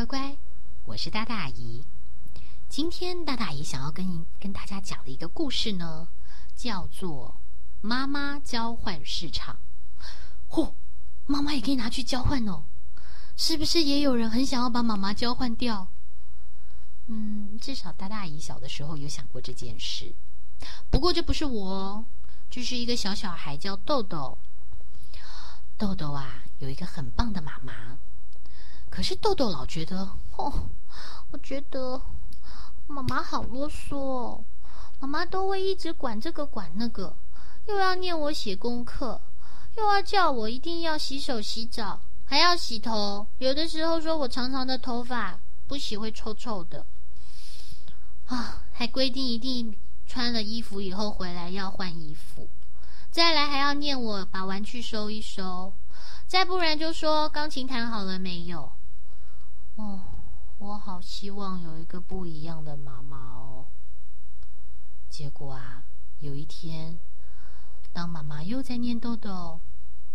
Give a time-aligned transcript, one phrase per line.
[0.00, 0.36] 乖乖，
[0.86, 1.84] 我是大大姨。
[2.70, 6.08] 今天大大姨想要跟跟大家讲的一个故事呢，
[6.56, 7.34] 叫做
[7.86, 9.58] 《妈妈交换市场》。
[10.54, 10.72] 嚯，
[11.26, 12.62] 妈妈也可以拿去交换哦，
[13.36, 15.86] 是不是也有人很想要把妈妈交换掉？
[17.08, 20.14] 嗯，至少大大姨小的时候有想过这件事。
[20.90, 22.02] 不过这不是我，
[22.50, 24.38] 这是一个小小孩叫豆豆。
[25.76, 27.98] 豆豆啊，有一个很棒的妈妈。
[28.90, 30.52] 可是豆豆老觉得，哦，
[31.30, 32.02] 我觉得
[32.86, 34.44] 妈妈好啰嗦哦。
[34.98, 37.16] 妈妈都会一直管这个管那个，
[37.66, 39.18] 又要念我写功课，
[39.76, 43.26] 又要叫我一定要洗手洗澡，还要洗头。
[43.38, 46.84] 有的时候说我长长的头发不洗会臭臭的，
[48.26, 49.74] 啊，还规定一定
[50.06, 52.48] 穿了衣服以后回来要换衣服。
[53.10, 55.72] 再来还要念我把玩具收一收，
[56.26, 58.70] 再不然就说钢琴弹好了没有。
[59.80, 59.98] 哦，
[60.58, 63.64] 我好希望有一个不一样的妈妈哦。
[65.08, 65.82] 结果啊，
[66.18, 66.98] 有一天，
[67.90, 69.58] 当妈妈又在念豆豆，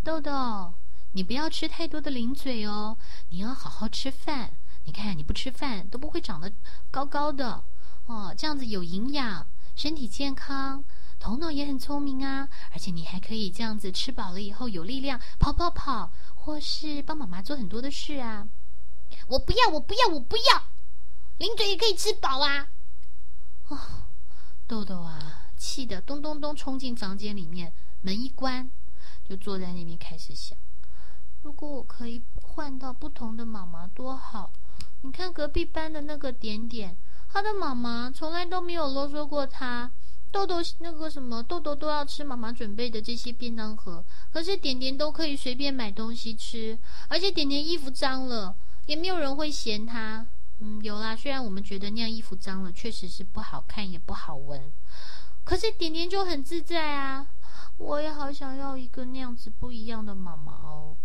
[0.04, 0.72] 豆豆，
[1.14, 2.96] 你不要吃太多的零嘴哦，
[3.30, 4.52] 你要好好吃饭。
[4.84, 6.52] 你看你不吃饭都不会长得
[6.92, 7.64] 高高的
[8.06, 10.84] 哦，这样子有营养，身体健康，
[11.18, 12.48] 头脑也很聪明啊。
[12.70, 18.46] 而且你还可以这样子吃饱了以后有力量跑跑跑，或是帮妈妈做很多的事啊。
[19.28, 20.62] 我不要，我不要，我不要！
[21.38, 22.68] 零嘴也可以吃饱啊！
[23.68, 23.78] 哦，
[24.66, 28.70] 豆豆啊，气得咚咚咚冲进房间里面，门一关，
[29.28, 30.56] 就坐在那边开始想：
[31.42, 34.50] 如果我可以换到不同的妈妈多好！
[35.02, 36.96] 你看隔壁班的那个点点，
[37.28, 39.90] 他的妈妈从来都没有啰嗦过他。
[40.32, 48.54] 豆豆那个什么，豆豆都要吃妈妈准备的这些便当盒，可是点点都可以随便买东西吃，而且点点衣服脏了。
[48.86, 50.26] 也没有人会嫌他，
[50.60, 51.14] 嗯，有啦。
[51.14, 54.72] 虽然我们觉得那样衣服脏了，确实是不好看，也不好闻，
[55.44, 57.26] 可是点点就很自在啊。
[57.78, 60.96] 我也好想要一个那样子不一样的妈妈哦。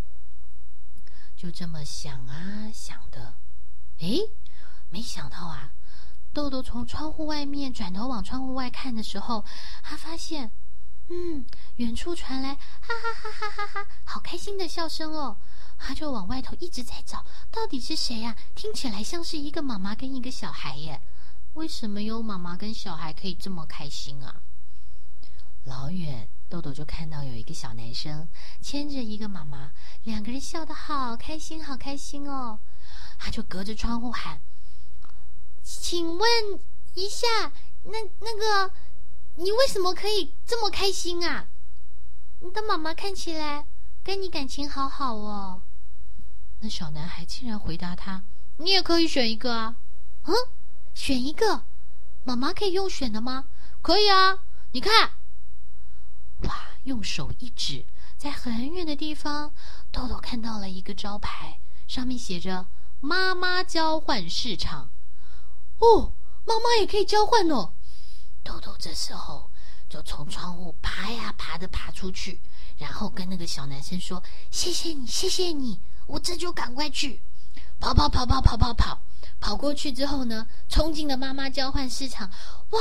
[1.36, 3.34] 就这么想啊想的，
[4.00, 4.30] 诶，
[4.90, 5.74] 没想到啊，
[6.32, 9.44] 豆豆从窗户外面转头往窗户外看的时候，
[9.84, 10.52] 他发现，
[11.10, 11.44] 嗯，
[11.78, 15.36] 远处传来哈哈哈哈哈哈，好开心的笑声哦。
[15.84, 18.36] 他就往外头一直在找，到底是谁呀？
[18.56, 21.02] 听起来像是一个妈妈跟一个小孩耶。
[21.56, 24.42] 为什么有妈妈跟小孩可以这么开心啊？
[25.66, 28.28] 老远豆豆就看到有一个小男生
[28.62, 29.72] 牵着一个妈妈，
[30.04, 32.60] 两个人笑得好开心，好开心哦。
[33.20, 34.40] 他就隔着窗户喊
[35.62, 36.30] ：“请问
[36.96, 37.52] 一下，
[37.84, 38.74] 那那个，
[39.36, 41.48] 你为什么可以这么开心啊？
[42.40, 43.66] 你的妈妈看起来
[44.04, 45.62] 跟你感情好好哦。”
[46.64, 48.24] 那小男孩竟然回答他
[48.58, 49.76] ：“你也可以选一个啊，
[50.26, 50.34] 嗯，
[50.94, 51.64] 选一个，
[52.24, 53.46] 妈妈可以用选的吗？
[53.82, 54.38] 可以啊，
[54.72, 55.14] 你看，
[56.44, 57.84] 哇，用手一指，
[58.16, 59.52] 在很远的地方，
[59.92, 62.68] 豆豆看到了一个招牌，上面写着
[63.02, 64.90] ‘妈妈交换市场’。
[65.80, 66.12] 哦，
[66.46, 67.74] 妈妈也可以交换哦。
[68.44, 69.50] 豆豆这时候
[69.90, 72.40] 就从窗户爬呀爬的爬出去，
[72.78, 77.22] 然后跟那个小男生说：‘谢谢你，谢谢你。’我这就赶快去，
[77.80, 79.00] 跑跑跑跑跑跑跑，
[79.40, 82.30] 跑过去之后呢，冲进了妈妈交换市场。
[82.72, 82.80] 哇，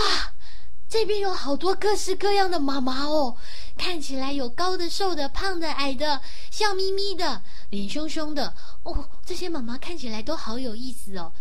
[0.89, 3.37] 这边有好多各式各样的妈妈哦，
[3.79, 6.21] 看起来有高的、瘦的、胖的、矮的，
[6.51, 8.55] 笑眯眯的，脸凶凶的。
[8.83, 11.33] 哦，这些妈妈看起来都好有意思哦。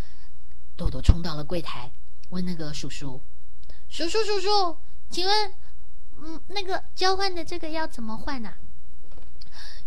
[0.77, 1.91] 豆豆冲到了柜台，
[2.29, 3.19] 问那个叔叔
[3.89, 4.77] ：“叔叔叔叔，
[5.09, 5.53] 请问，
[6.21, 8.53] 嗯，那个交换的这个要怎么换呢？”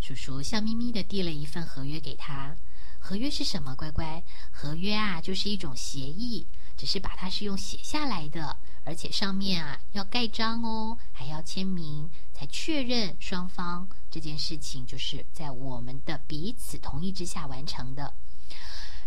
[0.03, 2.53] 叔叔笑眯眯的递了一份合约给他。
[2.99, 3.73] 合约是什么？
[3.73, 4.21] 乖乖，
[4.51, 18.13] 合约啊，就是一种协议，只是把它是用写下来的，而且上面啊要盖章哦，还要签名，才确认双方这件事情就是在我们的彼此同意之下完成的。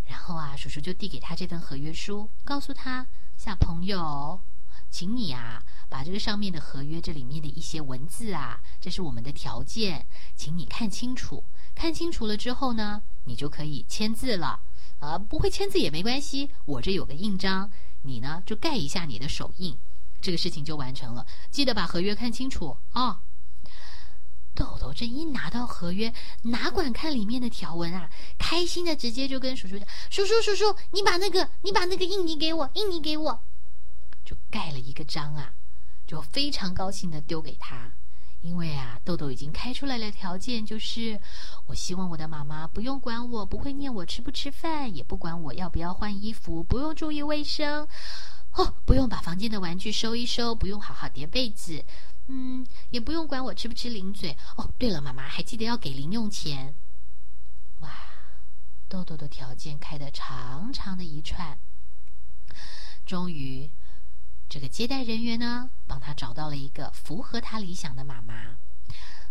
[0.06, 3.06] 然后啊，叔叔就递给他这份合约书，告诉他：
[3.36, 4.40] 小朋友，
[4.90, 5.62] 请你啊。
[5.88, 10.04] 把这个上面的合约，这里面的一些文字啊，这是我们的条件，
[10.34, 11.44] 请你看清楚。
[11.76, 14.58] 看清楚了之后呢，你就可以签字了。
[14.98, 17.70] 啊，不会签字也没关系，我这有个印章，
[18.02, 19.78] 你呢就盖一下你的手印，
[20.20, 21.24] 这个事情就完成了。
[21.50, 23.20] 记得把合约看清楚啊。
[24.54, 26.12] 豆豆这一拿到合约，
[26.42, 33.40] 哪管看里面的条文啊，开心的直接就跟叔叔讲：“叔叔叔叔，你把那个你把那个印泥给我，印泥给我。”
[34.26, 35.54] 就盖了一个章啊。
[36.06, 37.90] 就非常高兴的丢给他，
[38.40, 41.18] 因为啊，豆豆已经开出来了条件，就是
[41.66, 47.88] 我希望我的妈妈不用管我，不会念我吃不吃饭，也不管我要不要换衣服，不用注意卫生，
[48.52, 51.84] 哦，不用把房间的玩具收一收，不用好好叠被子，
[52.28, 54.36] 嗯，也不用管我吃不吃零嘴。
[54.56, 56.72] 哦，对了，妈妈还记得要给零用钱。
[57.80, 57.90] 哇，
[58.88, 61.58] 豆豆的条件开得长长的一串，
[63.04, 63.68] 终于。
[64.56, 68.56] 这个接待人员呢，帮他找到了一个符合他理想的妈妈。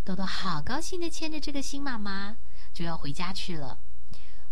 [0.03, 2.35] 豆豆好高兴的牵着这个新妈妈
[2.71, 3.79] 就要回家去了。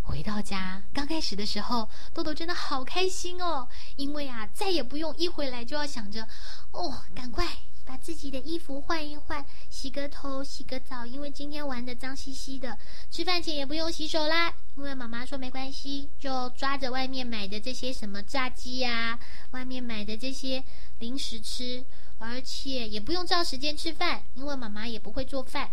[0.02, 3.68] 回到家，刚开始的时候，豆豆真的好开心哦，
[3.98, 6.28] 因为啊，再也不用一回来就要想着，
[6.72, 7.46] 哦，赶快。
[7.86, 12.80] 把自己的衣服换一换，洗个头，洗个澡，因为今天玩的脏兮兮的。
[13.12, 19.20] 吃饭前也不用洗手啦，因为妈妈说没关系，就抓着外面买的这些什么炸鸡呀，
[19.52, 20.64] 外面买的这些
[21.00, 21.86] 零食吃，
[22.18, 25.70] 而且也不用照时间吃饭，因为妈妈也不会做饭。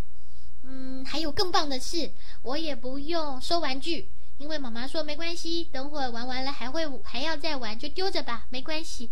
[0.64, 2.12] 嗯，还有更棒的是，
[2.42, 9.08] 我也不用收玩具，因为妈妈说没关系，等会玩完了还会还要再玩，就丢着吧，没关系。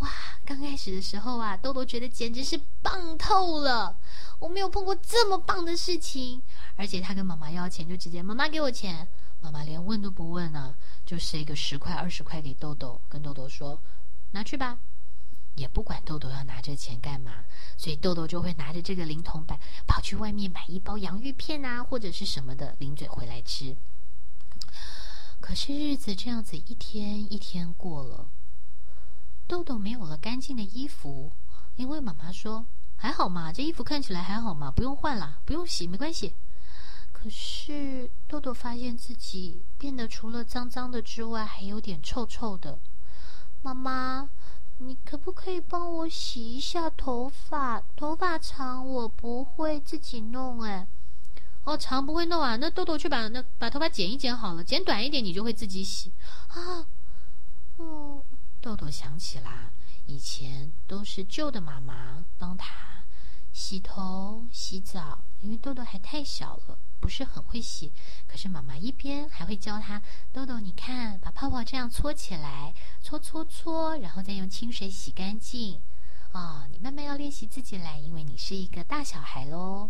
[0.00, 0.10] 哇，
[0.44, 3.96] 刚开始的时候啊，豆豆觉得简直是棒透了。
[4.42, 6.42] 我没有碰过这么棒的事情，
[6.74, 9.06] 而且他跟妈妈要钱，就直接妈妈给我钱，
[9.40, 10.74] 妈妈连问都不问啊，
[11.06, 13.80] 就塞个十块二十块给豆豆，跟豆豆说
[14.32, 14.80] 拿去吧，
[15.54, 17.44] 也不管豆豆要拿这钱干嘛，
[17.76, 23.76] 所以豆豆就会拿着这个零铜板跑去外面买一包洋芋片啊，或者是什么的零嘴回来吃。
[25.40, 28.26] 可是日子这样子一天一天过了。
[29.46, 31.30] 豆豆没有了干净的衣服，
[31.76, 32.66] 因为妈妈说
[33.02, 36.32] 还好嘛，这衣服看起来还好嘛，不用换啦，不用洗，没关系。
[37.12, 42.78] 可是豆豆发现自己变得除了脏脏的之外，还有点臭臭的。
[43.62, 44.30] 妈妈，
[44.78, 47.82] 你可不可以帮我洗一下头发？
[47.96, 50.86] 头发长我不会自己弄哎。
[51.64, 56.12] 哦，长不会弄啊，那豆豆去把那把头发剪一剪好了，剪短一点你就会自己洗
[56.46, 56.86] 啊。
[57.78, 58.22] 嗯。
[58.60, 59.72] 豆豆想起啦，
[60.12, 63.02] 以前都是旧的妈妈帮他
[63.50, 67.90] 洗头、洗澡，因为豆豆还太小了，不是很会洗。
[68.28, 75.80] 可是妈妈一边还会教他：“豆豆，你看，把泡泡这样搓起来，搓搓搓，然后再用清水洗干净。
[76.32, 79.88] 啊，你慢慢要练习自己来，因为你是一个大小孩喽。”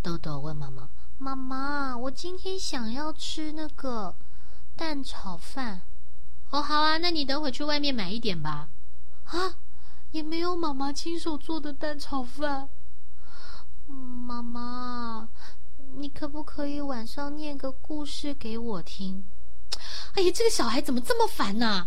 [0.00, 0.88] 豆豆问妈妈
[1.18, 4.14] ：“妈妈，我今天想要吃那个
[4.76, 5.82] 蛋炒饭。”
[6.52, 8.68] 哦，好啊，那你等会去外面买一点吧。
[9.24, 9.56] 啊，
[10.12, 12.68] 也没有妈妈亲手做的蛋炒饭。
[13.86, 15.30] 妈妈，
[15.96, 19.24] 你可不可以晚上念个故事给我听？
[20.14, 21.86] 哎呀，这个小孩怎么这么烦呐？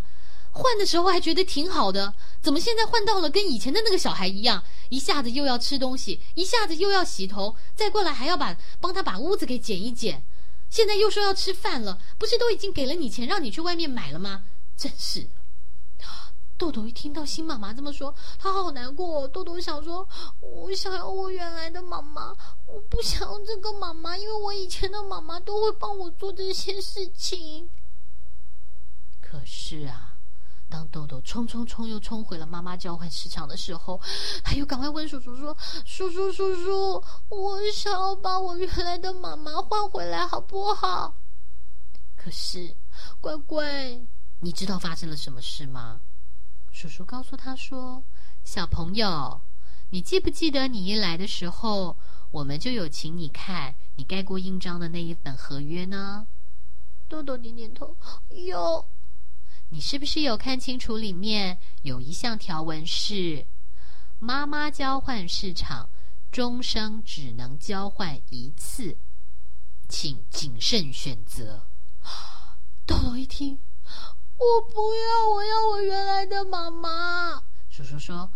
[0.51, 4.63] 换的时候还觉得挺好的，怎么现在换到了跟以前的那个小孩一样？
[4.89, 10.23] 一下子又要吃东西，一下子又要洗头，再过来还要把帮他把屋子给捡一捡，
[10.71, 14.43] 现在又说要吃饭了，不是都已经给了你钱让你去外面买了吗？
[14.77, 15.21] 真是
[15.97, 16.05] 的，
[16.57, 19.27] 豆豆一听到新妈妈这么说，他好难过。
[19.27, 20.07] 豆豆想说
[20.39, 22.35] ：“我想要我原来的妈妈，
[22.67, 27.69] 我不想要这个妈妈，因为我以前的妈妈都会帮我做这些事情。”
[29.21, 30.13] 可是啊，
[30.69, 33.99] 当豆豆冲冲冲又冲回了妈妈交换市场的时候，
[34.43, 41.15] 他又赶快问叔叔说：“叔叔叔叔，我想要把我原来的妈妈换回来，好不好？”
[42.15, 42.75] 可是，
[43.19, 43.99] 乖乖。
[44.41, 46.01] 你知道发生了什么事吗？
[46.71, 48.03] 叔叔告诉他说
[48.43, 49.41] ：“小朋友，
[49.91, 51.95] 你记不记得你一来的时候，
[52.31, 56.27] 我们就有请你看你盖过印章的那一本合约呢？”
[57.07, 57.95] 豆豆点点头，
[58.29, 58.85] 有。
[59.69, 63.45] 你是不是有看清楚里面有一项条文是：
[64.19, 65.89] 妈妈交换市场
[66.31, 68.97] 终生只能交换一次，
[69.87, 71.63] 请谨慎选择。
[72.85, 73.57] 豆豆一听。
[74.37, 77.41] 我不要，我要我原来的妈妈。
[77.69, 78.29] 叔叔说：“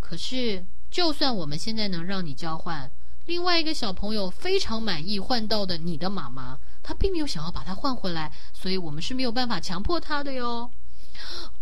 [0.00, 2.90] 可是，就算我们现在能让你交换，
[3.26, 10.70] 另外一个小朋友非常满意换到的你的妈妈，他并没有想要把它换回来，所以我们是没有办法强迫他的哟。”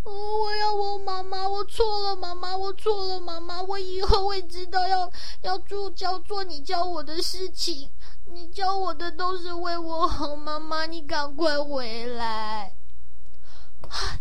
[0.04, 5.10] 我要我妈妈，我错了，妈妈，我错了，妈妈，我以后会知道要
[5.42, 7.88] 要做教做你教我的事情，
[8.26, 12.74] 你教我的都是为我好，妈妈，你赶快回来。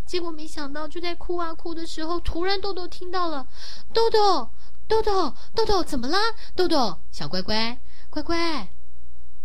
[0.06, 3.48] 结果没想到，就在哭啊哭的时候，突然豆豆听到了，
[3.94, 4.50] 豆豆，
[4.88, 6.20] 豆豆，豆豆，怎么啦？
[6.56, 8.70] 豆豆，小乖乖，乖乖，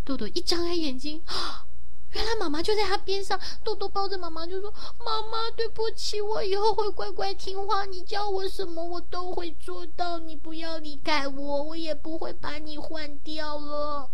[0.04, 1.22] 豆豆一张开眼睛，
[2.12, 4.70] 原来妈妈就在他边上，豆豆抱着妈妈就说
[5.04, 14.10] ：“妈妈，对不起，我以后会乖乖听话，你叫我什么我都会做到，你不要离开我，我也不会把你换掉了。”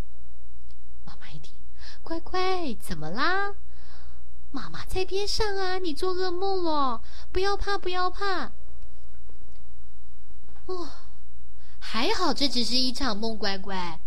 [1.06, 1.54] 妈妈一听，
[2.02, 3.54] 乖乖，怎么啦？
[4.54, 8.52] 妈妈在边上啊，你做噩梦了，不要怕，不要怕。
[10.66, 10.88] 哦，
[11.80, 13.99] 还好，这只是一场梦，乖乖，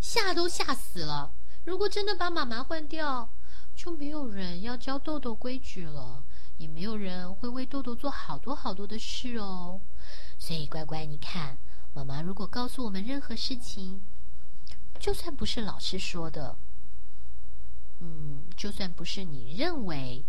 [0.00, 1.32] 吓都吓死了。
[1.64, 3.28] 如果真的把妈妈换掉，
[3.74, 6.22] 就没有人要教豆豆规矩了，
[6.58, 9.80] 也没有人会为豆豆做好多好多的事哦。
[10.38, 11.58] 所以乖乖，你看，
[11.92, 14.00] 妈妈如果告诉我们任何事情，
[15.00, 16.56] 就算不是老师说的，
[18.00, 20.22] 嗯，就算不是你认为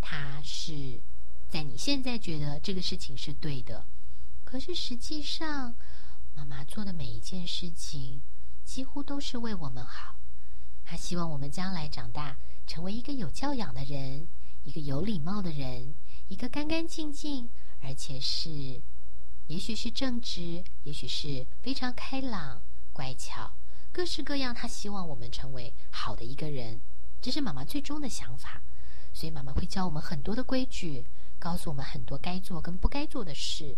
[0.00, 1.00] 他是
[1.48, 3.84] 在你现在觉得这个事情是对的，
[4.44, 5.74] 可是实际上，
[6.36, 8.20] 妈妈做的每一件事情
[8.64, 10.16] 几乎都是为我们好。
[10.84, 12.36] 他希望我们将来长大，
[12.66, 14.28] 成为一个有教养的人，
[14.64, 15.94] 一个有礼貌的人，
[16.28, 17.48] 一个干干净净，
[17.82, 18.80] 而且是，
[19.48, 22.60] 也许是正直，也许是非常开朗、
[22.92, 23.52] 乖巧，
[23.92, 24.54] 各式各样。
[24.54, 26.80] 他希望我们成为好的一个人，
[27.20, 28.60] 这是妈妈最终的想法。
[29.12, 31.04] 所以妈妈会教我们很多的规矩，
[31.38, 33.76] 告诉我们很多该做跟不该做的事。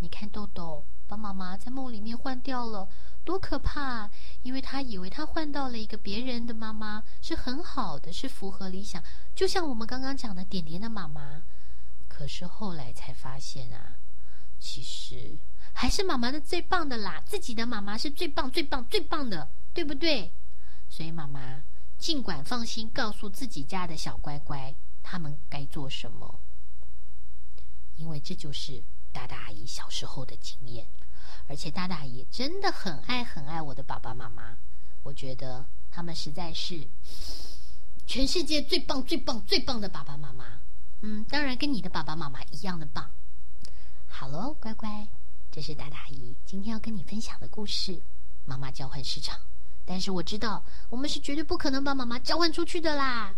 [0.00, 2.88] 你看，豆豆把妈妈在梦里面换掉了。
[3.24, 4.08] 多可怕！
[4.42, 9.02] 因为他以为他换到了一个别人的妈妈是很好的，是符合理想，
[9.34, 11.42] 就像我们刚刚讲的点点的妈妈。
[12.08, 13.96] 可是后来才发现啊，
[14.58, 15.36] 其实
[15.74, 20.32] 还是妈妈的最棒的啦，自己的妈妈是最棒、最棒、最棒的，对不对？
[20.88, 21.62] 所以妈妈
[21.98, 26.38] 尽管放心，告诉自己家的小乖乖，他们该做什么，
[27.96, 30.86] 因为这就是大大姨小时候的经验。
[31.48, 34.56] 而且大大姨真的很爱很爱我的爸爸妈妈，
[35.02, 36.86] 我觉得他们实在是
[38.06, 40.60] 全世界最棒最棒最棒的爸爸妈妈。
[41.00, 43.10] 嗯，当然跟你的爸爸妈妈一样的棒。
[44.06, 45.08] 好喽，乖乖，
[45.50, 47.92] 这是大大姨今天要跟你分享的故事
[48.44, 49.36] 《妈妈交换市场》。
[49.90, 53.34] 但是我知道我们是绝对不可能把妈妈交换出去的啦。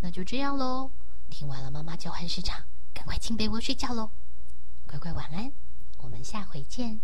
[0.00, 0.90] 那就这样喽，
[1.28, 4.10] 听完了妈妈交换市场，赶快进被窝睡觉喽，
[4.86, 5.52] 乖乖晚安。
[5.98, 6.98] 我们下回见。